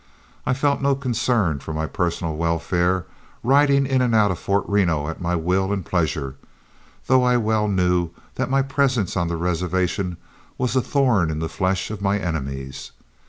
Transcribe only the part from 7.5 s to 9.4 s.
knew that my presence on the